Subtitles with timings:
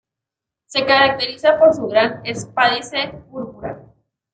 [0.65, 3.83] Se caracteriza por su gran espádice púrpura.